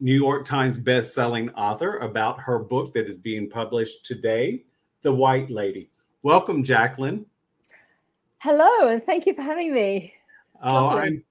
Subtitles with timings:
[0.00, 4.64] New York Times best-selling author about her book that is being published today,
[5.02, 5.90] The White Lady.
[6.22, 7.24] Welcome, Jacqueline.
[8.38, 10.12] Hello, and thank you for having me.
[10.62, 11.24] Oh, I'm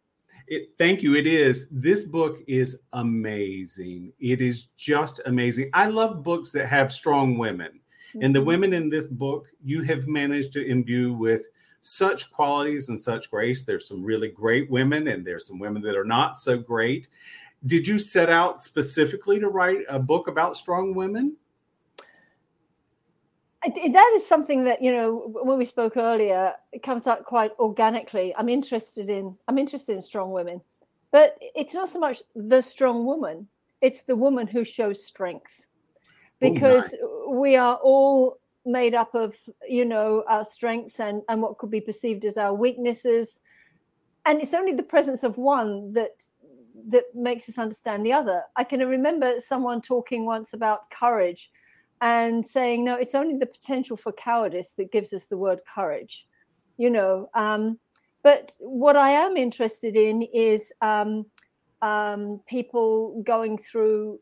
[0.47, 1.15] it, thank you.
[1.15, 1.67] It is.
[1.69, 4.13] This book is amazing.
[4.19, 5.69] It is just amazing.
[5.73, 7.79] I love books that have strong women.
[8.09, 8.23] Mm-hmm.
[8.23, 8.47] And the mm-hmm.
[8.47, 11.45] women in this book, you have managed to imbue with
[11.81, 13.63] such qualities and such grace.
[13.63, 17.07] There's some really great women, and there's some women that are not so great
[17.65, 21.35] did you set out specifically to write a book about strong women?
[23.67, 28.33] That is something that you know when we spoke earlier, it comes out quite organically.
[28.37, 30.61] I'm interested in I'm interested in strong women,
[31.11, 33.47] but it's not so much the strong woman;
[33.81, 35.65] it's the woman who shows strength,
[36.39, 39.35] because oh we are all made up of
[39.67, 43.41] you know our strengths and and what could be perceived as our weaknesses,
[44.25, 46.23] and it's only the presence of one that
[46.89, 48.43] that makes us understand the other.
[48.55, 51.51] I can remember someone talking once about courage
[52.01, 56.27] and saying, no, it's only the potential for cowardice that gives us the word courage,
[56.77, 57.29] you know.
[57.33, 57.79] Um,
[58.21, 61.25] but what I am interested in is um,
[61.81, 64.19] um, people going through,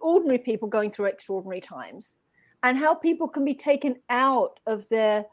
[0.00, 2.16] ordinary people going through extraordinary times,
[2.62, 5.26] and how people can be taken out of their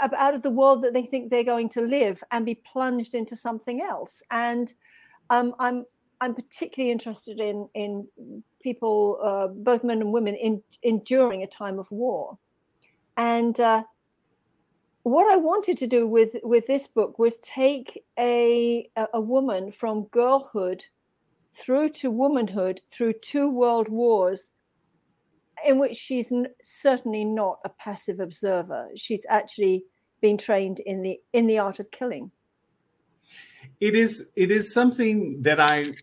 [0.00, 3.36] out of the world that they think they're going to live and be plunged into
[3.36, 4.74] something else and
[5.30, 5.84] um, I'm
[6.20, 8.08] I'm particularly interested in in
[8.62, 12.38] people, uh, both men and women, in enduring a time of war,
[13.16, 13.84] and uh,
[15.02, 20.04] what I wanted to do with with this book was take a a woman from
[20.06, 20.84] girlhood
[21.50, 24.50] through to womanhood through two world wars
[25.64, 28.88] in which she's n- certainly not a passive observer.
[28.94, 29.84] She's actually
[30.20, 32.30] been trained in the in the art of killing
[33.80, 35.94] it is it is something that I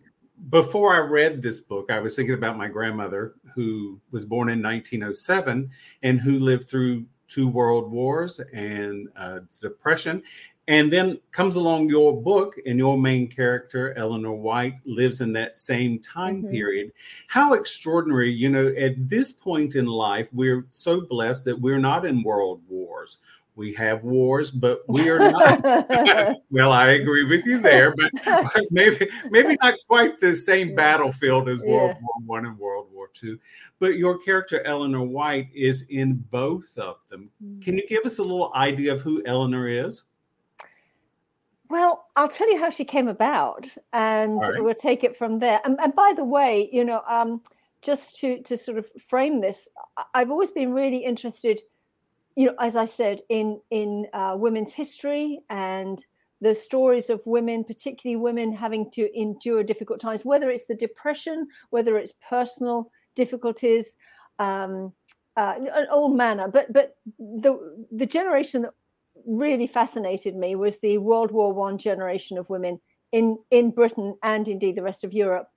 [0.50, 4.62] before I read this book, I was thinking about my grandmother who was born in
[4.62, 5.70] 1907
[6.02, 10.22] and who lived through two world wars and uh, depression.
[10.66, 15.56] And then comes along your book, and your main character, Elinor White, lives in that
[15.56, 16.52] same time mm-hmm.
[16.52, 16.92] period.
[17.26, 22.06] How extraordinary, you know, at this point in life, we're so blessed that we're not
[22.06, 23.18] in world wars
[23.56, 25.62] we have wars, but we are not.
[26.50, 28.10] well, I agree with you there, but,
[28.70, 30.74] maybe maybe not quite the same yeah.
[30.74, 33.38] battlefield as World War One and World War Two.
[33.78, 37.30] But your character Elinor White is in both of them.
[37.42, 37.62] Mm.
[37.62, 40.04] Can you give us a little idea of who Elinor is?
[41.70, 44.62] Well, I'll tell you how she came about, and right.
[44.62, 45.60] we'll take it from there.
[45.64, 47.40] And, and by the way, you know, um,
[47.82, 49.68] just to to sort of frame this,
[50.12, 51.60] I've always been really interested
[52.36, 56.04] you know, as I said, in in uh, women's history and
[56.40, 61.46] the stories of women, particularly women having to endure difficult times, whether it's the depression,
[61.70, 63.96] whether it's personal difficulties,
[64.38, 64.92] um,
[65.36, 65.54] uh,
[65.90, 66.48] all manner.
[66.48, 68.72] But but the the generation that
[69.26, 72.80] really fascinated me was the World War One generation of women
[73.12, 75.48] in in Britain and indeed the rest of Europe.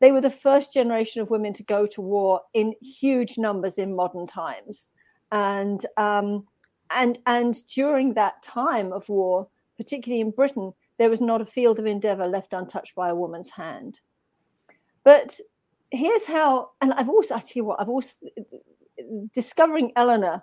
[0.00, 3.96] They were the first generation of women to go to war in huge numbers in
[3.96, 4.90] modern times
[5.32, 6.46] and um,
[6.90, 11.78] and and during that time of war, particularly in Britain, there was not a field
[11.78, 14.00] of endeavor left untouched by a woman's hand.
[15.04, 15.38] But
[15.90, 18.16] here's how, and I've also I tell you what, I've also
[19.34, 20.42] discovering Elinor,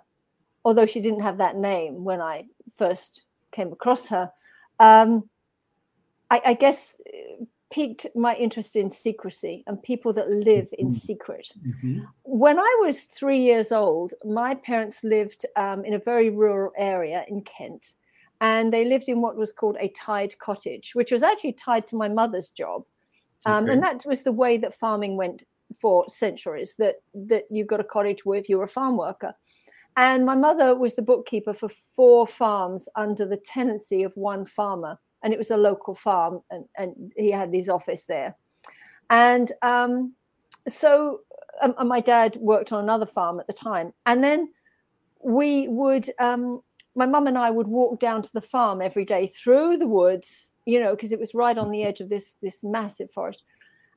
[0.64, 3.22] although she didn't have that name when I first
[3.52, 4.30] came across her.
[4.80, 5.28] Um,
[6.30, 6.96] I, I guess
[7.70, 10.96] piqued my interest in secrecy and people that live in mm-hmm.
[10.96, 11.52] secret.
[11.66, 12.00] Mm-hmm.
[12.22, 17.24] When I was three years old, my parents lived um, in a very rural area
[17.28, 17.94] in Kent,
[18.40, 21.96] and they lived in what was called a tied cottage, which was actually tied to
[21.96, 22.84] my mother's job.
[23.46, 23.72] Um, okay.
[23.72, 25.44] And that was the way that farming went
[25.80, 26.74] for centuries.
[26.78, 29.34] That that you got a cottage with you were a farm worker.
[29.96, 34.98] And my mother was the bookkeeper for four farms under the tenancy of one farmer
[35.26, 38.36] and it was a local farm, and, and he had his office there.
[39.10, 40.14] And um,
[40.68, 41.22] so
[41.62, 43.92] um, and my dad worked on another farm at the time.
[44.04, 44.52] And then
[45.24, 46.62] we would, um,
[46.94, 50.50] my mum and I would walk down to the farm every day through the woods,
[50.64, 53.42] you know, because it was right on the edge of this this massive forest.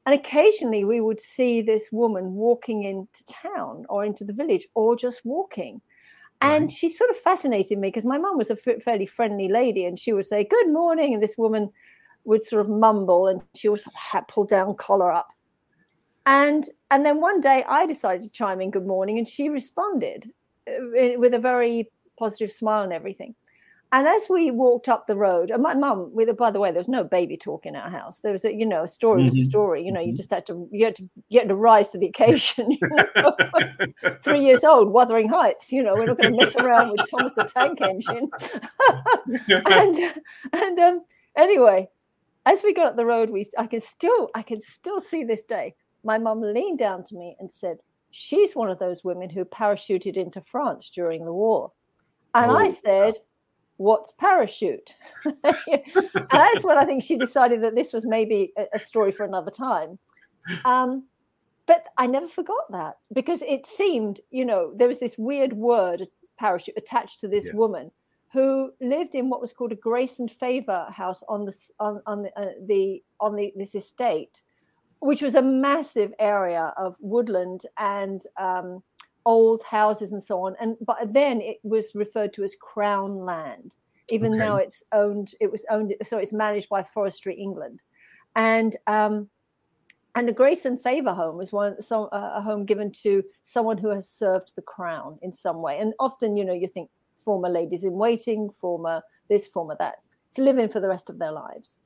[0.08, 4.96] And occasionally we would see this woman walking into town or into the village or
[4.96, 5.80] just walking.
[6.42, 6.72] And right.
[6.72, 10.00] she sort of fascinated me because my mum was a f- fairly friendly lady and
[10.00, 11.14] she would say, Good morning.
[11.14, 11.70] And this woman
[12.24, 15.30] would sort of mumble and she always had pull down collar up.
[16.26, 20.30] And and then one day I decided to chime in good morning and she responded
[20.68, 23.36] uh, with a very positive smile and everything.
[23.92, 26.80] And as we walked up the road, and my mum, with by the way, there
[26.80, 28.20] was no baby talk in our house.
[28.20, 29.42] There was a, you know, a story was mm-hmm.
[29.42, 29.84] a story.
[29.84, 30.16] You know, you mm-hmm.
[30.16, 32.72] just had to you had to you had to rise to the occasion.
[32.80, 33.36] You know?
[34.24, 35.72] Three years old, Wuthering Heights.
[35.72, 38.30] You know, we're not going to mess around with Thomas the Tank Engine.
[39.66, 40.22] and
[40.54, 41.02] and um,
[41.36, 41.90] anyway,
[42.46, 45.44] as we got up the road, we I can still I can still see this
[45.44, 45.74] day.
[46.04, 47.80] My mum leaned down to me and said,
[48.12, 51.72] "She's one of those women who parachuted into France during the war."
[52.36, 52.58] And oh.
[52.58, 53.16] I said
[53.80, 54.94] what's parachute?
[55.26, 55.34] and
[56.30, 59.52] that's when I think she decided that this was maybe a, a story for another
[59.52, 59.98] time.
[60.66, 61.06] Um,
[61.66, 66.08] but I never forgot that because it seemed, you know, there was this weird word,
[66.38, 67.54] parachute, attached to this yeah.
[67.54, 67.92] woman
[68.34, 72.24] who lived in what was called a grace and favor house on the on, on
[72.24, 74.42] the, uh, the on the this estate,
[75.00, 78.84] which was a massive area of woodland and um,
[79.26, 80.56] old houses and so on.
[80.60, 83.76] And but then it was referred to as crown land,
[84.10, 84.40] even okay.
[84.40, 85.34] though it's owned.
[85.40, 87.82] It was owned, so it's managed by Forestry England,
[88.36, 89.30] and um,
[90.16, 93.78] and the Grace and Favor home was one some, uh, a home given to someone
[93.78, 95.80] who has served the crown in some way.
[95.80, 99.98] And often, you know, you think former ladies in waiting, former this, former that,
[100.34, 101.78] to live in for the rest of their lives.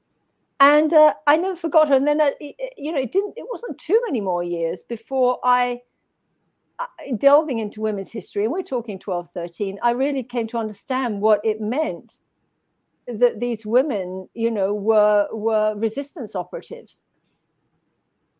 [0.60, 1.96] And uh, I never forgot her.
[1.96, 2.32] And then, uh,
[2.78, 3.34] you know, it didn't.
[3.36, 5.82] It wasn't too many more years before I
[6.84, 11.22] Uh, delving into women's history, and we're talking 12, 13, I really came to understand
[11.22, 12.20] what it meant
[13.08, 17.04] that these women, you know, were were resistance operatives.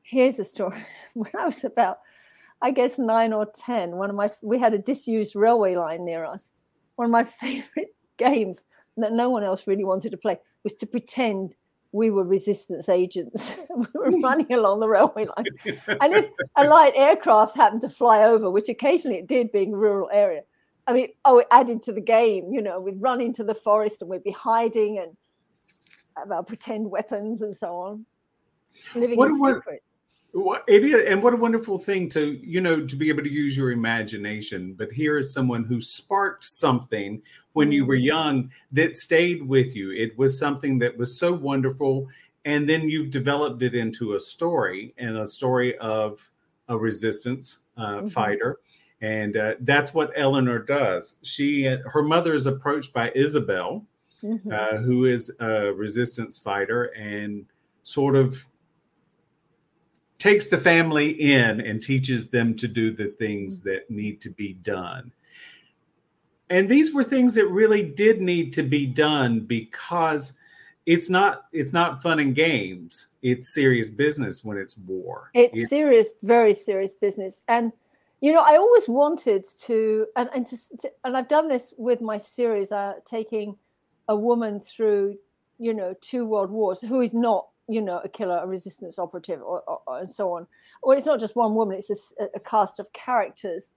[0.02, 0.84] Here's a story.
[1.14, 2.00] When I was about,
[2.62, 6.26] I guess nine or ten, one of my we had a disused railway line near
[6.26, 6.52] us.
[6.96, 8.64] One of my favorite games
[8.98, 11.56] that no one else really wanted to play was to pretend
[11.94, 13.56] we were resistance agents.
[13.70, 14.22] we were hmm.
[14.22, 15.80] running along the railway line.
[16.02, 19.78] And if a light aircraft happened to fly over, which occasionally it did being a
[19.78, 20.42] rural area,
[20.88, 22.52] I mean, oh, it added to the game.
[22.52, 25.16] You know, we'd run into the forest and we'd be hiding and
[26.18, 28.06] have our pretend weapons and so on,
[28.96, 29.84] living what, in secret.
[30.68, 33.56] It is, and what a wonderful thing to you know to be able to use
[33.56, 34.74] your imagination.
[34.74, 37.22] But here is someone who sparked something
[37.54, 38.06] when you were mm-hmm.
[38.06, 39.92] young that stayed with you.
[39.92, 42.10] It was something that was so wonderful.
[42.46, 46.30] And then you've developed it into a story and a story of
[46.68, 48.08] a resistance uh, mm-hmm.
[48.08, 48.60] fighter.
[49.02, 51.16] And uh, that's what Elinor does.
[51.24, 53.86] She, her mother is approached by Isabel,
[54.22, 54.52] mm-hmm.
[54.52, 57.46] uh, who is a resistance fighter, and
[57.84, 58.46] sort of
[60.24, 64.54] takes the family in and teaches them to do the things that need to be
[64.54, 65.12] done.
[66.50, 70.40] And these were things that really did need to be done because
[70.86, 73.08] it's not it's not fun and games.
[73.22, 75.30] It's serious business when it's war.
[75.34, 77.44] It's, it's serious very serious business.
[77.50, 77.74] And
[78.22, 82.00] you know i always wanted to and and, to, to, and i've done this with
[82.00, 83.58] my series uh, taking
[84.08, 85.18] a woman through
[85.60, 89.42] you know two world wars who is not you know a killer a resistance operative
[89.42, 90.46] or, or, or and so on
[90.82, 93.74] well it's not just one woman it's a, a cast of characters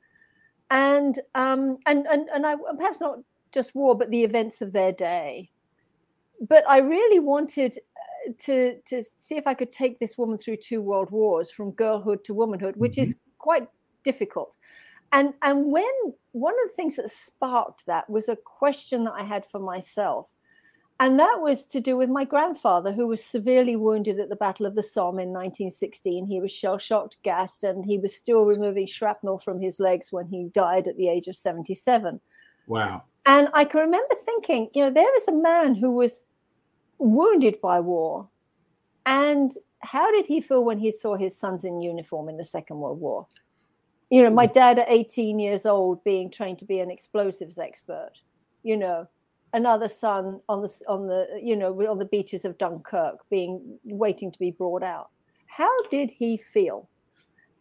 [0.70, 3.20] and um, and and and I perhaps not
[3.52, 5.50] just war, but the events of their day.
[6.48, 10.56] But I really wanted uh, to to see if I could take this woman through
[10.56, 13.02] two world wars, from girlhood to womanhood, which mm-hmm.
[13.02, 13.68] is quite
[14.02, 14.56] difficult.
[15.12, 15.84] And and when
[16.32, 20.28] one of the things that sparked that was a question that I had for myself
[20.98, 24.64] and that was to do with my grandfather, who was severely wounded at the Battle
[24.64, 26.26] of the Somme in 1916.
[26.26, 30.26] He was shell shocked, gassed, and he was still removing shrapnel from his legs when
[30.26, 32.18] he died at the age of 77.
[32.66, 33.02] Wow.
[33.26, 36.24] And I can remember thinking, you know, there is a man who was
[36.98, 38.28] wounded by war.
[39.04, 42.78] And how did he feel when he saw his sons in uniform in the Second
[42.78, 43.26] World War?
[44.08, 44.52] You know, my hmm.
[44.52, 48.12] dad at 18 years old being trained to be an explosives expert,
[48.62, 49.06] you know,
[49.56, 54.30] another son on the on the you know on the beaches of Dunkirk, being waiting
[54.30, 55.08] to be brought out.
[55.46, 56.88] How did he feel?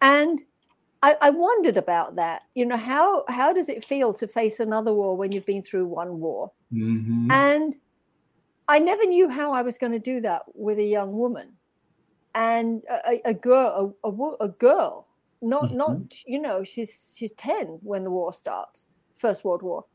[0.02, 0.42] And
[1.02, 2.44] I, I wondered about that.
[2.54, 5.88] You know, how how does it feel to face another war when you've been through
[5.88, 6.52] one war?
[6.74, 7.32] Mm-hmm.
[7.32, 7.76] And
[8.68, 11.54] I never knew how I was going to do that with a young woman
[12.34, 15.08] and a, a girl, a, a, a, girl,
[15.42, 15.78] not mm-hmm.
[15.78, 19.86] not you know, she's she's ten when the war starts, First World War,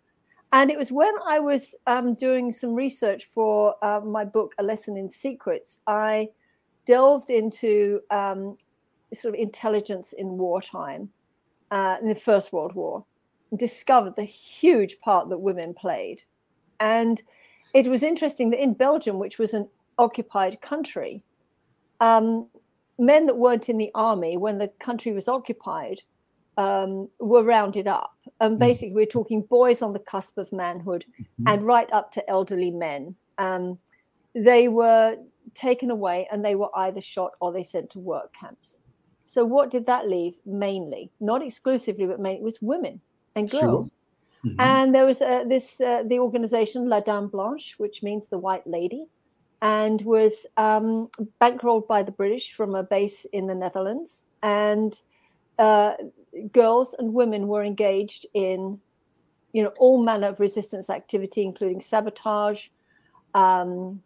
[0.52, 4.62] and it was when I was um, doing some research for uh, my book, A
[4.62, 6.28] Lesson in Secrets, I
[6.87, 8.57] delved into um,
[9.14, 11.09] sort of intelligence in wartime,
[11.71, 13.04] uh, in the First World War,
[13.50, 16.23] and discovered the huge part that women played.
[16.80, 17.23] And
[17.73, 21.23] it was interesting that in Belgium, which was an occupied country,
[22.00, 22.49] um,
[22.99, 26.02] men that weren't in the army when the country was occupied
[26.61, 28.17] um, were rounded up.
[28.40, 28.59] And hmm.
[28.59, 31.49] basically, we're talking boys on the cusp of manhood mm-hmm.
[31.49, 33.14] and right up to elderly men.
[33.38, 33.79] Um,
[34.35, 35.17] they were
[35.55, 38.79] taken away and they were either shot or they sent to work camps.
[39.25, 41.11] So, what did that leave mainly?
[41.21, 43.00] Not exclusively, but mainly, it was women
[43.35, 43.95] and girls.
[44.43, 44.52] Sure.
[44.52, 44.61] Mm-hmm.
[44.61, 48.67] And there was uh, this uh, the organization La Dame Blanche, which means the White
[48.67, 49.07] Lady,
[49.62, 51.09] and was um,
[51.40, 54.25] bankrolled by the British from a base in the Netherlands.
[54.43, 54.99] And
[55.61, 55.95] uh,
[56.52, 58.81] girls and women were engaged in,
[59.52, 62.69] you know, all manner of resistance activity, including sabotage,
[63.35, 64.02] um,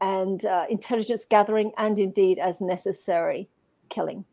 [0.00, 3.48] and uh, intelligence gathering, and indeed, as necessary,
[3.90, 4.24] killing.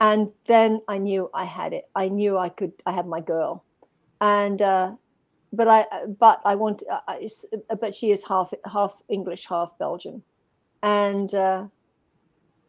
[0.00, 1.88] And then I knew I had it.
[1.94, 2.72] I knew I could.
[2.86, 3.64] I had my girl,
[4.20, 4.92] and uh,
[5.52, 5.86] but I
[6.18, 6.82] but I want.
[6.90, 10.22] Uh, but she is half half English, half Belgian,
[10.82, 11.66] and uh,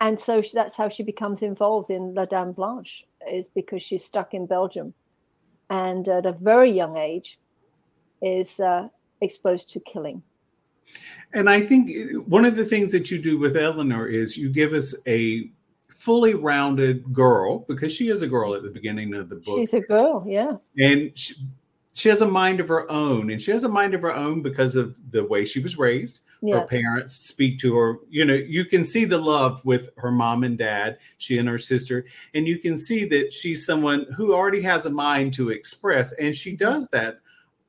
[0.03, 4.03] and so she, that's how she becomes involved in La Dame Blanche is because she's
[4.03, 4.93] stuck in Belgium,
[5.69, 7.39] and at a very young age,
[8.21, 8.89] is uh,
[9.21, 10.21] exposed to killing.
[11.33, 11.89] And I think
[12.27, 15.49] one of the things that you do with Elinor is you give us a
[15.87, 19.57] fully rounded girl because she is a girl at the beginning of the book.
[19.57, 20.57] She's a girl, yeah.
[20.77, 21.35] And she,
[21.93, 24.41] she has a mind of her own, and she has a mind of her own
[24.41, 26.21] because of the way she was raised.
[26.41, 26.59] Yeah.
[26.59, 27.99] Her parents speak to her.
[28.09, 31.57] You know, you can see the love with her mom and dad, she and her
[31.57, 36.13] sister, and you can see that she's someone who already has a mind to express,
[36.13, 37.19] and she does that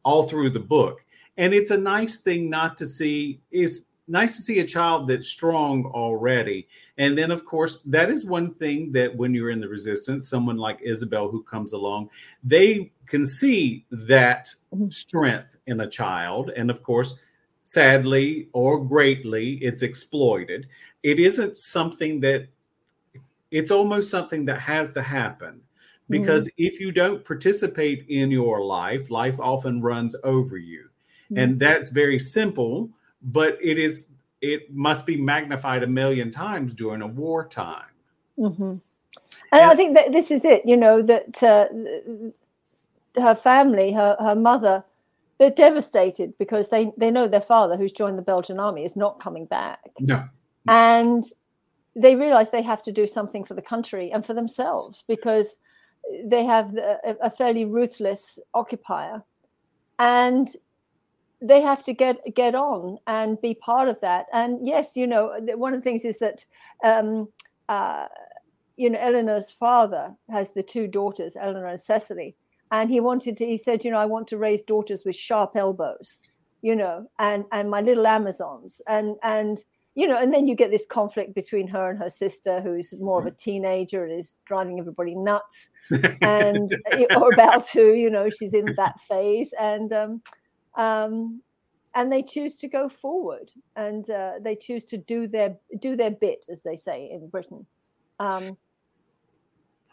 [0.04, 1.04] all through the book
[1.36, 5.26] and it's a nice thing not to see is nice to see a child that's
[5.26, 9.68] strong already and then of course that is one thing that when you're in the
[9.68, 12.08] resistance someone like isabel who comes along
[12.42, 14.54] they can see that
[14.88, 17.14] strength in a child and of course
[17.62, 20.66] sadly or greatly it's exploited
[21.02, 22.46] it isn't something that
[23.50, 25.60] it's almost something that has to happen
[26.10, 26.64] because mm-hmm.
[26.64, 30.88] if you don't participate in your life life often runs over you
[31.30, 31.38] Mm-hmm.
[31.38, 32.90] And that's very simple,
[33.22, 34.08] but it is
[34.40, 37.84] it must be magnified a million times during a wartime.
[38.38, 38.62] Mm-hmm.
[38.62, 38.80] And,
[39.52, 41.68] and, I think that this is it, you know, that uh,
[43.16, 44.84] her family, her, her mother,
[45.38, 49.20] they're devastated because they, they know their father, who's joined the Belgian army, is not
[49.20, 49.80] coming back.
[50.00, 50.28] No.
[50.68, 51.24] And
[51.96, 55.58] they realize they have to do something for the country and for themselves because
[56.24, 59.22] they have a, a fairly ruthless occupier.
[59.98, 60.48] And
[61.40, 64.26] they have to get get on and be part of that.
[64.32, 66.44] And yes, you know, one of the things is that
[66.82, 67.28] um,
[67.68, 68.06] uh,
[68.76, 72.34] you know Elinor's father has the two daughters, Elinor and Cecily,
[72.70, 73.46] and he wanted to.
[73.46, 76.18] He said, you know, I want to raise daughters with sharp elbows,
[76.62, 79.62] you know, and and my little Amazons, and and
[79.94, 83.20] you know, and then you get this conflict between her and her sister, who's more
[83.20, 85.70] of a teenager and is driving everybody nuts,
[86.20, 86.74] and
[87.16, 90.22] or about to, you know, she's in that phase, and um,
[90.76, 91.40] um,
[91.94, 96.10] and they choose to go forward and uh, they choose to do their do their
[96.10, 97.64] bit, as they say in Britain.
[98.18, 98.56] Um,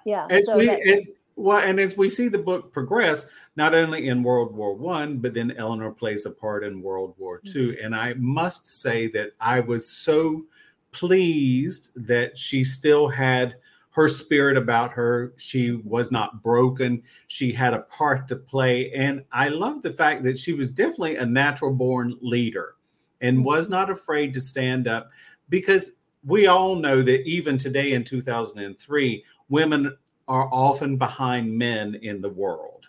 [0.05, 0.27] yeah.
[0.29, 4.23] As so we, as, well, and as we see the book progress, not only in
[4.23, 7.85] World War One, but then Elinor plays a part in World War 2 mm-hmm.
[7.85, 10.43] And I must say that I was so
[10.91, 13.55] pleased that she still had
[13.91, 15.33] her spirit about her.
[15.37, 17.01] She was not broken.
[17.27, 18.91] She had a part to play.
[18.93, 22.75] And I love the fact that she was definitely a natural born leader
[23.19, 23.45] and mm-hmm.
[23.45, 25.09] was not afraid to stand up
[25.49, 29.97] because we all know that even today in 2003, women
[30.27, 32.87] are often behind men in the world.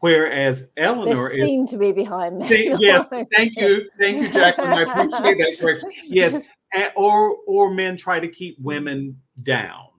[0.00, 2.48] Whereas Elinor they seem is, to be behind men.
[2.48, 4.72] See, yes, thank you, thank you, Jacqueline.
[4.72, 5.90] I appreciate that correction.
[6.04, 6.38] Yes,
[6.96, 9.90] or or men try to keep women down.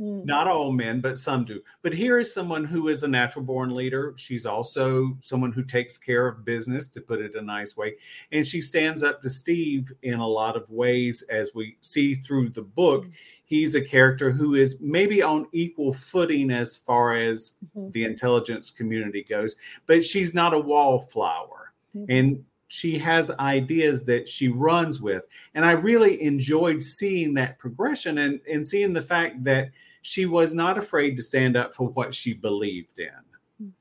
[0.00, 0.24] Mm.
[0.24, 1.60] Not all men, but some do.
[1.82, 4.14] But here is someone who is a natural born leader.
[4.16, 7.96] She's also someone who takes care of business, to put it a nice way.
[8.32, 12.50] And she stands up to Steve in a lot of ways, as we see through
[12.50, 13.04] the book.
[13.04, 13.12] Mm.
[13.50, 17.90] He's a character who is maybe on equal footing as far as mm-hmm.
[17.90, 21.72] the intelligence community goes, but she's not a wallflower.
[21.96, 22.12] Mm-hmm.
[22.12, 25.24] And she has ideas that she runs with.
[25.56, 29.70] And I really enjoyed seeing that progression and, and seeing the fact that
[30.02, 33.72] she was not afraid to stand up for what she believed in.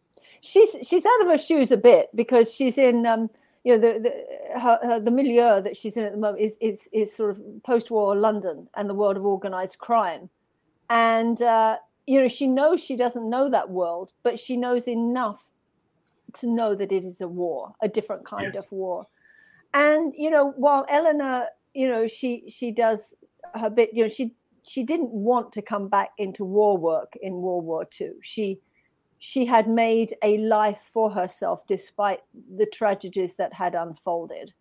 [0.41, 3.29] She's she's out of her shoes a bit because she's in um,
[3.63, 6.57] you know the the, her, her, the milieu that she's in at the moment is
[6.61, 10.29] is is sort of post-war London and the world of organized crime,
[10.89, 15.51] and uh, you know she knows she doesn't know that world, but she knows enough
[16.33, 18.65] to know that it is a war, a different kind yes.
[18.65, 19.07] of war,
[19.73, 23.15] and you know while Elinor, you know she she does
[23.55, 27.41] her bit, you know she she didn't want to come back into war work in
[27.41, 28.11] World War II.
[28.21, 28.59] She
[29.19, 32.21] she had made a life for herself despite
[32.57, 34.53] the tragedies that had unfolded.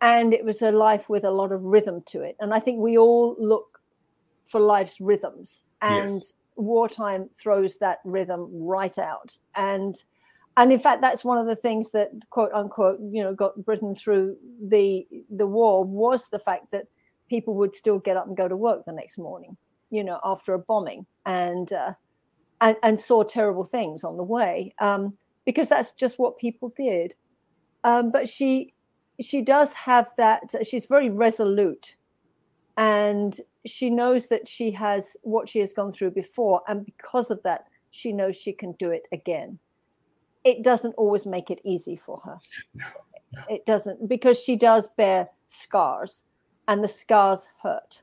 [0.00, 2.36] And it was a life with a lot of rhythm to it.
[2.40, 3.80] And I think we all look
[4.44, 5.64] for life's rhythms.
[5.80, 6.34] And yes.
[6.56, 9.38] wartime throws that rhythm right out.
[9.54, 9.94] And
[10.56, 13.94] and in fact that's one of the things that quote unquote you know got britain
[13.94, 14.36] through
[14.68, 16.86] the the war was the fact that
[17.28, 19.56] people would still get up and go to work the next morning
[19.90, 21.92] you know after a bombing and uh,
[22.64, 25.12] and, and saw terrible things on the way um,
[25.44, 27.14] because that's just what people did.
[27.84, 28.72] Um, but she
[29.20, 30.42] she does have that.
[30.64, 31.94] She's very resolute,
[32.78, 37.42] and she knows that she has what she has gone through before, and because of
[37.42, 39.58] that, she knows she can do it again.
[40.42, 42.38] It doesn't always make it easy for her.
[42.74, 42.86] No,
[43.34, 43.42] no.
[43.50, 46.24] It doesn't because she does bear scars,
[46.66, 48.02] and the scars hurt.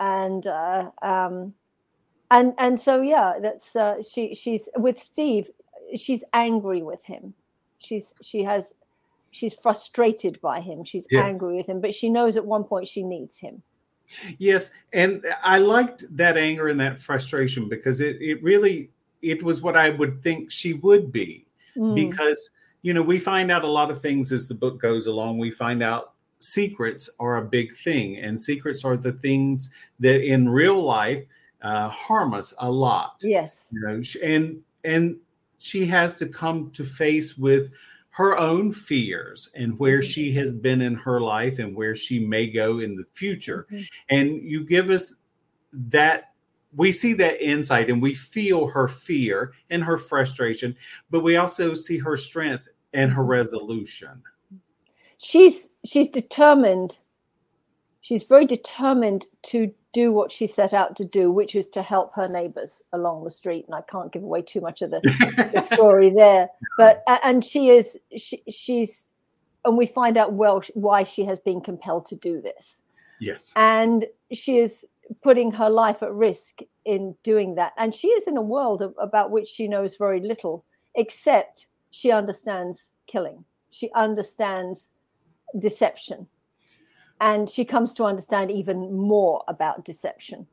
[0.00, 1.54] And uh, um,
[2.30, 5.50] and and so yeah that's uh, she she's with steve
[5.96, 7.34] she's angry with him.
[7.78, 8.74] She's she has
[9.30, 10.84] she's frustrated by him.
[10.84, 11.32] She's yes.
[11.32, 13.62] angry with him but she knows at one point she needs him.
[14.38, 19.60] Yes and i liked that anger and that frustration because it, it really it was
[19.60, 21.44] what i would think she would be.
[21.76, 21.94] Mm.
[21.94, 25.38] because you know we find out a lot of things as the book goes along.
[25.38, 29.70] We find out secrets are a big thing and secrets are the things
[30.00, 31.22] that in real life
[31.62, 33.16] uh, harm us a lot.
[33.20, 33.68] Yes.
[33.72, 35.16] You know, and and
[35.58, 37.70] she has to come to face with
[38.10, 40.08] her own fears and where mm-hmm.
[40.08, 43.66] she has been in her life and where she may go in the future.
[43.70, 43.82] Mm-hmm.
[44.10, 45.14] And you give us
[45.72, 46.32] that
[46.74, 50.76] we see that insight and we feel her fear and her frustration,
[51.10, 54.22] but we also see her strength and her resolution.
[55.18, 56.98] She's she's determined.
[58.00, 62.14] She's very determined to do what she set out to do, which is to help
[62.14, 63.64] her neighbors along the street.
[63.66, 65.00] And I can't give away too much of the,
[65.52, 69.08] the story there, but and she is she, she's
[69.64, 72.84] and we find out well why she has been compelled to do this.
[73.20, 74.86] Yes, and she is
[75.22, 78.94] putting her life at risk in doing that, and she is in a world of,
[79.00, 83.44] about which she knows very little, except she understands killing.
[83.70, 84.92] She understands
[85.58, 86.28] deception
[87.20, 90.46] and she comes to understand even more about deception.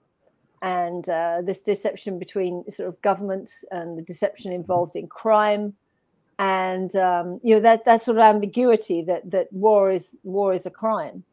[0.61, 5.73] And uh, this deception between sort of governments and the deception involved in crime.
[6.39, 10.65] And um, you know that that sort of ambiguity that that war is war is
[10.65, 11.23] a crime.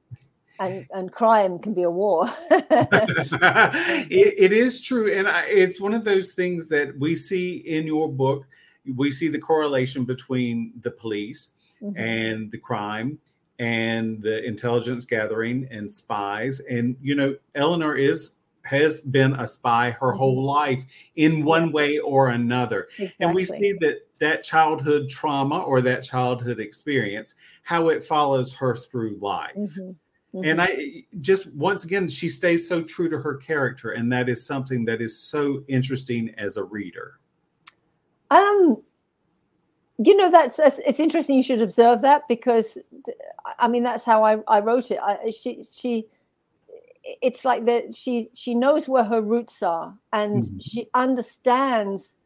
[0.60, 2.30] And and crime can be a war.
[4.10, 5.12] It, it is true.
[5.12, 8.44] And I, it's one of those things that we see in your book.
[8.96, 11.96] We see the correlation between the police mm-hmm.
[11.98, 13.18] and the crime
[13.62, 16.60] and the intelligence gathering and spies.
[16.68, 20.18] And you know, Elinor is has been a spy her mm-hmm.
[20.18, 22.88] whole life in one way or another.
[22.98, 23.24] Exactly.
[23.24, 28.76] And we see that that childhood trauma or that childhood experience, how it follows her
[28.76, 29.54] through life.
[29.56, 29.90] Mm-hmm.
[30.36, 30.44] Mm-hmm.
[30.44, 34.44] And I just once again, she stays so true to her character, and that is
[34.44, 37.20] something that is so interesting as a reader.
[38.28, 38.82] Um,
[39.98, 42.78] you know that's, that's, it's interesting you should observe that because
[43.58, 44.98] i mean that's how i, I wrote it.
[45.02, 46.06] I, she she
[47.04, 50.58] it's like that she she knows where her roots are and mm-hmm.
[50.58, 52.16] she understands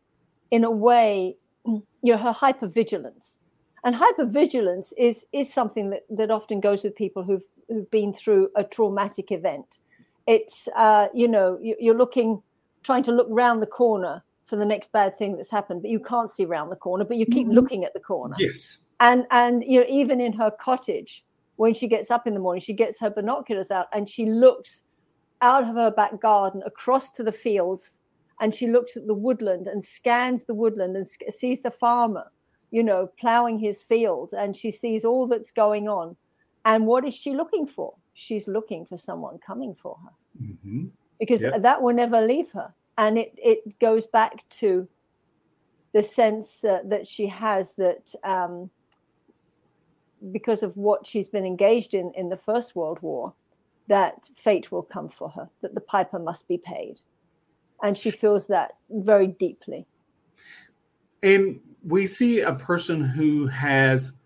[0.51, 3.41] in a way you know her hypervigilance.
[3.85, 8.51] And hypervigilance is is something that that often goes with people who've who've been through
[8.57, 9.79] a traumatic event.
[10.27, 12.43] It's uh you know you're looking
[12.83, 16.01] trying to look round the corner for the next bad thing that's happened, but you
[16.01, 17.57] can't see round the corner, but you keep mm-hmm.
[17.57, 18.35] looking at the corner.
[18.39, 18.79] Yes.
[19.01, 21.25] And and you know, even in her cottage,
[21.57, 24.85] when she gets up in the morning, she gets her binoculars out and she looks
[25.43, 27.99] out of her back garden across to the fields
[28.41, 32.31] and she looks at the woodland and scans the woodland and sees the farmer,
[32.71, 36.17] you know, plowing his field and she sees all that's going on.
[36.65, 37.95] And what is she looking for?
[38.15, 40.87] She's looking for someone coming for her mm-hmm.
[41.19, 41.63] because yep.
[41.63, 44.89] that will never leave her and it it goes back to
[45.93, 48.71] the sense uh, that she has that um,
[50.33, 53.33] because of what she's been engaged in in the First World War,
[53.89, 57.01] that fate will come for her, that the piper must be paid,
[57.83, 59.87] and she feels that very deeply.
[61.23, 64.21] And we see a person who has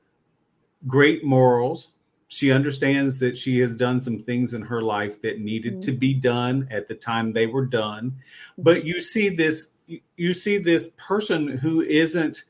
[0.87, 1.95] great morals.
[2.33, 5.81] She understands that she has done some things in her life that needed mm-hmm.
[5.81, 8.17] to be done at the time they were done.
[8.57, 9.73] But you see this
[10.17, 12.45] you see this person who isn't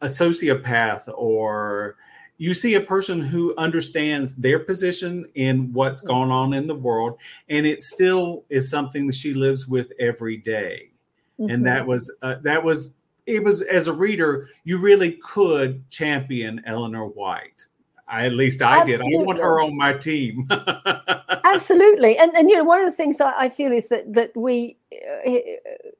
[0.00, 1.96] a sociopath or
[2.38, 6.08] you see a person who understands their position in what's mm-hmm.
[6.08, 7.18] going on in the world
[7.50, 10.90] and it still is something that she lives with every day.
[11.38, 11.50] Mm-hmm.
[11.50, 16.62] and that was uh, that was it was as a reader you really could champion
[16.64, 17.65] elinor white
[18.08, 19.10] I, at least i Absolutely.
[19.10, 20.48] did i want her on my team
[21.46, 24.36] Absolutely, and and you know one of the things I, I feel is that that
[24.36, 25.30] we, uh,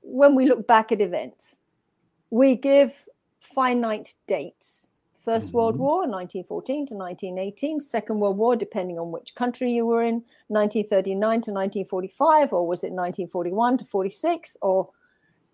[0.03, 1.61] when we look back at events,
[2.31, 3.07] we give
[3.39, 4.89] finite dates.
[5.27, 5.57] 1st mm-hmm.
[5.57, 7.81] World War, 1914 to 1918.
[7.81, 12.85] Second World War, depending on which country you were in, 1939 to 1945, or was
[12.85, 14.89] it 1941 to 46, or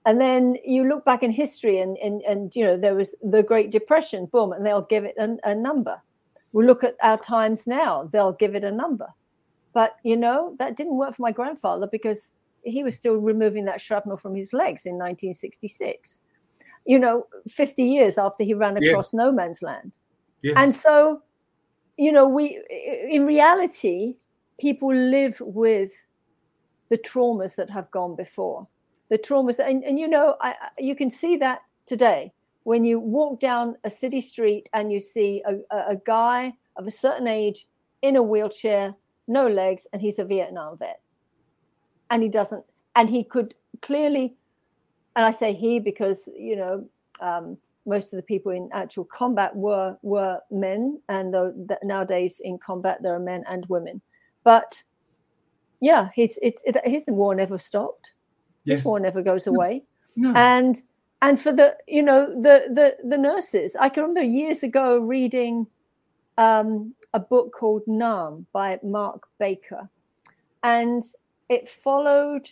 [0.04, 3.42] and then you look back in history and, and, and you know there was the
[3.42, 6.00] great depression boom and they'll give it a, a number
[6.52, 8.08] we look at our times now.
[8.12, 9.08] They'll give it a number.
[9.72, 13.80] But you know that didn't work for my grandfather because he was still removing that
[13.80, 16.20] shrapnel from his legs in 1966
[16.84, 19.14] you know 50 years after he ran across yes.
[19.14, 19.92] no man's land.
[20.42, 20.54] Yes.
[20.56, 21.22] and so
[21.96, 22.60] you know we
[23.08, 24.16] in reality
[24.58, 25.92] people live with
[26.88, 28.68] the traumas that have gone before.
[29.08, 32.32] The traumas and, and you know I, you can see that today
[32.64, 35.56] when you walk down a city street and you see a,
[35.88, 37.66] a, guy of a certain age
[38.02, 38.94] in a wheelchair
[39.28, 41.00] no legs, and he's a Vietnam vet.
[42.10, 42.64] And he doesn't,
[42.96, 44.34] and he could clearly,
[45.16, 46.86] and I say he because, you know,
[47.20, 52.58] um, most of the people in actual combat were were men, and the, nowadays in
[52.58, 54.00] combat there are men and women.
[54.44, 54.82] But
[55.80, 58.12] yeah, his it, it, his war never stopped.
[58.64, 58.78] Yes.
[58.78, 59.82] His war never goes away.
[60.16, 60.32] No.
[60.36, 60.80] And
[61.22, 65.66] and for the you know the the the nurses, I can remember years ago reading
[66.38, 69.88] um, a book called Nam by Mark Baker.
[70.62, 71.02] And
[71.48, 72.48] it followed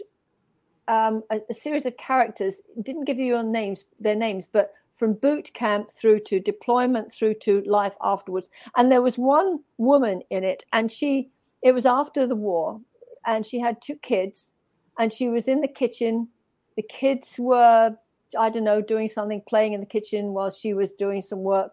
[0.88, 4.72] um, a, a, series of characters, it didn't give you your names, their names, but
[4.96, 8.50] from boot camp through to deployment through to life afterwards.
[8.76, 11.30] And there was one woman in it, and she,
[11.62, 12.80] it was after the war,
[13.24, 14.54] and she had two kids,
[14.98, 16.28] and she was in the kitchen.
[16.76, 17.96] The kids were,
[18.38, 21.72] I don't know, doing something, playing in the kitchen while she was doing some work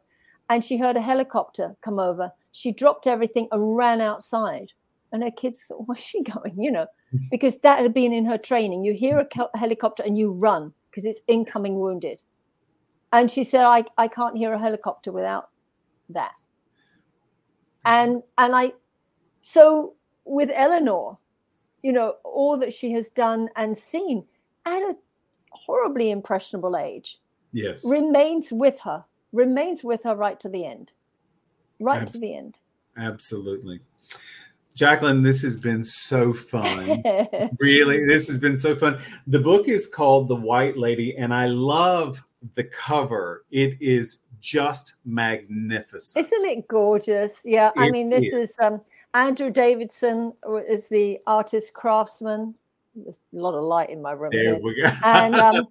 [0.50, 2.32] and she heard a helicopter come over.
[2.52, 4.72] She dropped everything and ran outside.
[5.12, 6.56] And her kids thought, where's she going?
[6.58, 6.88] You know,
[7.32, 8.84] because that had been in her training.
[8.84, 12.24] You hear a helicopter and you run because it's incoming wounded.
[13.14, 15.50] And she said, I, I can't hear a helicopter without
[16.10, 16.34] that.
[17.86, 17.94] Mm-hmm.
[17.94, 18.74] And and I
[19.42, 21.18] so with Elinor,
[21.82, 24.26] you know, all that she has done and seen
[24.66, 24.96] at a
[25.66, 27.20] horribly impressionable age
[27.52, 30.92] yes remains with her remains with her right to the end.
[31.80, 32.60] Right Abs- to the end.
[32.98, 33.80] Absolutely.
[34.74, 37.04] Jacqueline, this has been so fun.
[37.60, 39.00] really, this has been so fun.
[39.26, 43.46] The book is called The White Lady, and I love the cover.
[43.50, 46.26] It is just magnificent.
[46.26, 47.42] Isn't it gorgeous?
[47.44, 48.82] Yeah, it I mean, this is, is um,
[49.16, 50.34] Andrew Davidson
[50.68, 52.54] is the artist craftsman
[53.04, 54.32] there's a lot of light in my room.
[54.32, 54.90] There we go.
[55.04, 55.68] And um,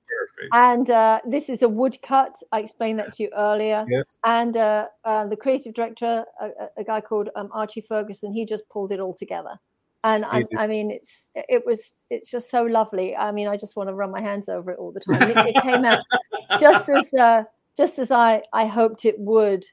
[0.52, 2.36] and uh, this is a woodcut.
[2.52, 3.84] I explained that to you earlier.
[3.88, 4.18] Yes.
[4.24, 8.68] And uh, uh, the creative director, a, a guy called um, Archie Ferguson, he just
[8.68, 9.58] pulled it all together.
[10.04, 13.16] And I, I, mean, it's it was it's just so lovely.
[13.16, 15.30] I mean, I just want to run my hands over it all the time.
[15.30, 15.98] It, it came out
[16.60, 17.42] just as uh,
[17.76, 19.66] just as I I hoped it would.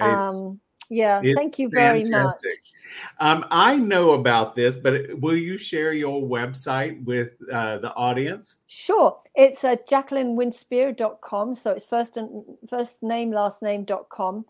[0.00, 2.50] Um, yeah, thank you very fantastic.
[2.50, 2.81] much.
[3.20, 8.58] Um, I know about this, but will you share your website with uh, the audience?
[8.66, 9.18] Sure.
[9.34, 11.54] It's uh, jacquelinewinspear.com.
[11.54, 14.44] So it's first and first name, last name.com.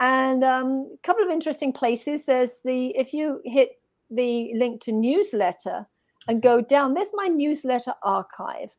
[0.00, 2.24] And um, a couple of interesting places.
[2.24, 5.86] There's the, if you hit the link to newsletter
[6.28, 8.70] and go down, there's my newsletter archive.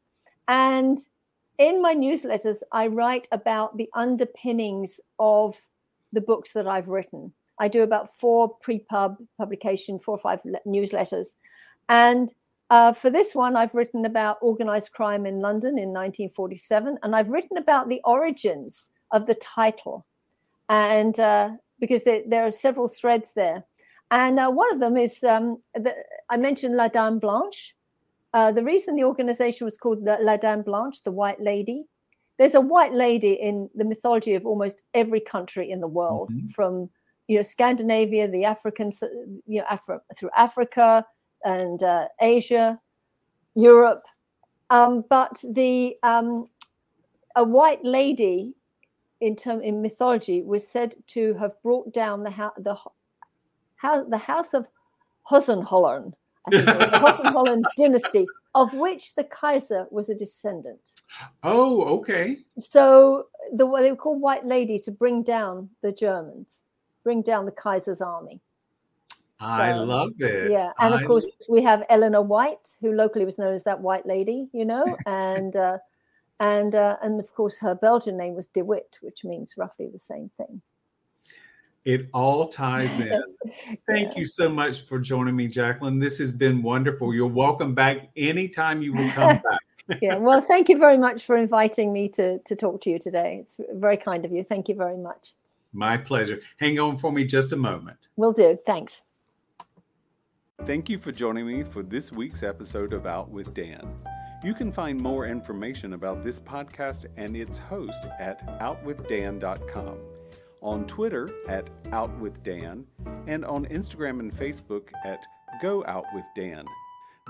[0.48, 0.98] And
[1.58, 5.60] in my newsletters, I write about the underpinnings of
[6.14, 7.34] the books that I've written.
[7.60, 11.36] I do about four pre-pub publication, four or five newsletters,
[11.88, 12.34] and
[12.70, 17.30] uh, for this one, I've written about organized crime in London in 1947, and I've
[17.30, 20.06] written about the origins of the title,
[20.70, 23.64] and uh, because there, there, are several threads there,
[24.12, 25.96] and uh, one of them is um, the,
[26.30, 27.76] I mentioned La Dame Blanche.
[28.32, 31.86] Uh, the reason the organization was called La Dame Blanche, the White Lady,
[32.40, 36.48] there's a white lady in the mythology of almost every country in the world, mm-hmm.
[36.48, 36.90] from
[37.30, 39.02] you know Scandinavia, the Africans,
[39.46, 41.06] you know, Afri- through Africa
[41.46, 42.80] and uh, Asia,
[43.56, 44.04] Europe.
[44.72, 46.50] Um, but the um,
[47.36, 48.54] a white lady
[49.22, 52.76] in term in mythology, was said to have brought down the house the
[53.76, 54.68] house the house of
[55.24, 56.14] Hohenzollern,
[56.50, 56.62] the
[57.00, 61.02] Hohenzollern dynasty, of which the Kaiser was a descendant.
[61.44, 62.40] Oh, okay.
[62.58, 66.64] So the what they were called White Lady to bring down the Germans,
[67.04, 68.42] bring down the Kaiser's army.
[69.40, 70.52] I so, love it.
[70.52, 74.06] Yeah, and of course we have Elinor White, who locally was known as that White
[74.06, 75.78] Lady, you know, and uh,
[76.40, 80.00] and uh, and of course her Belgian name was De Witt, which means roughly the
[80.00, 80.62] same thing.
[81.86, 83.24] It all ties in.
[83.88, 84.20] Thank yeah.
[84.20, 86.00] you so much for joining me, Jacqueline.
[86.00, 87.14] This has been wonderful.
[87.14, 89.38] You're welcome back anytime you will come
[89.88, 90.00] back.
[90.02, 93.40] yeah, well, thank you very much for inviting me to to talk to you today.
[93.42, 94.44] It's very kind of you.
[94.44, 95.34] Thank you very much.
[95.74, 96.40] My pleasure.
[96.58, 98.08] Hang on for me just a moment.
[98.16, 98.58] Will do.
[98.66, 99.02] Thanks.
[100.66, 103.88] Thank you for joining me for this week's episode of Out with Dan.
[104.44, 109.98] You can find more information about this podcast and its host at outwithdan.com,
[110.62, 112.84] on Twitter at outwithdan,
[113.28, 115.26] and on Instagram and Facebook at
[115.62, 116.66] Go Out with Dan.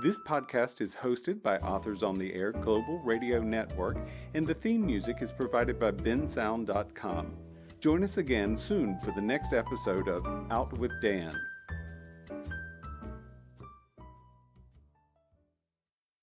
[0.02, 3.98] This podcast is hosted by Authors on the Air Global Radio Network,
[4.34, 7.36] and the theme music is provided by bensound.com.
[7.80, 11.34] Join us again soon for the next episode of Out with Dan.